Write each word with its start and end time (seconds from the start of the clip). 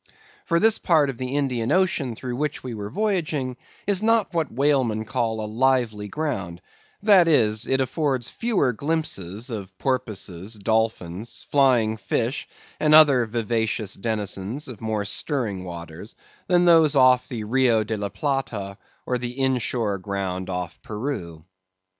For 0.47 0.59
this 0.59 0.79
part 0.79 1.11
of 1.11 1.17
the 1.17 1.35
Indian 1.35 1.71
Ocean 1.71 2.15
through 2.15 2.35
which 2.35 2.63
we 2.63 2.71
then 2.71 2.77
were 2.79 2.89
voyaging 2.89 3.55
is 3.85 4.01
not 4.01 4.33
what 4.33 4.51
whalemen 4.51 5.05
call 5.05 5.39
a 5.39 5.45
lively 5.45 6.07
ground; 6.07 6.59
that 7.03 7.27
is, 7.27 7.67
it 7.67 7.79
affords 7.81 8.27
fewer 8.27 8.73
glimpses 8.73 9.51
of 9.51 9.77
porpoises, 9.77 10.55
dolphins, 10.55 11.45
flying 11.51 11.97
fish, 11.97 12.47
and 12.79 12.95
other 12.95 13.27
vivacious 13.27 13.93
denizens 13.93 14.67
of 14.67 14.81
more 14.81 15.05
stirring 15.05 15.65
waters, 15.65 16.15
than 16.47 16.65
those 16.65 16.95
off 16.95 17.27
the 17.27 17.43
Rio 17.43 17.83
de 17.83 17.95
la 17.95 18.09
Plata, 18.09 18.79
or 19.05 19.19
the 19.19 19.39
in 19.39 19.59
shore 19.59 19.99
ground 19.99 20.49
off 20.49 20.81
Peru. 20.81 21.45